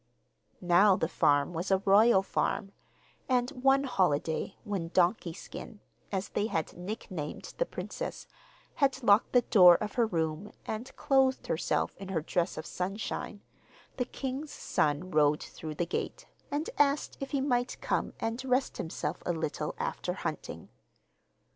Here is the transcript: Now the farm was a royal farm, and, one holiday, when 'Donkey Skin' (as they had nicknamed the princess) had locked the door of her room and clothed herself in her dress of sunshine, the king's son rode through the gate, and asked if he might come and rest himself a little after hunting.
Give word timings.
Now 0.65 0.95
the 0.95 1.07
farm 1.07 1.53
was 1.53 1.69
a 1.69 1.77
royal 1.85 2.23
farm, 2.23 2.71
and, 3.29 3.51
one 3.51 3.83
holiday, 3.83 4.55
when 4.63 4.87
'Donkey 4.87 5.31
Skin' 5.31 5.79
(as 6.11 6.29
they 6.29 6.47
had 6.47 6.75
nicknamed 6.75 7.53
the 7.59 7.67
princess) 7.67 8.25
had 8.77 9.03
locked 9.03 9.31
the 9.31 9.43
door 9.43 9.75
of 9.75 9.93
her 9.93 10.07
room 10.07 10.53
and 10.65 10.91
clothed 10.95 11.45
herself 11.45 11.95
in 11.97 12.07
her 12.09 12.21
dress 12.21 12.57
of 12.57 12.65
sunshine, 12.65 13.43
the 13.97 14.05
king's 14.05 14.51
son 14.51 15.11
rode 15.11 15.43
through 15.43 15.75
the 15.75 15.85
gate, 15.85 16.25
and 16.49 16.71
asked 16.79 17.15
if 17.19 17.29
he 17.29 17.39
might 17.39 17.79
come 17.79 18.13
and 18.19 18.43
rest 18.43 18.77
himself 18.77 19.21
a 19.27 19.33
little 19.33 19.75
after 19.77 20.13
hunting. 20.13 20.69